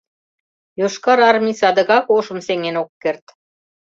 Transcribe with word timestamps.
—Йошкар 0.79 1.19
Армий 1.29 1.57
садыгак 1.59 2.05
ошым 2.17 2.39
сеҥен 2.47 2.75
ок 2.81 2.89
керт. 3.01 3.25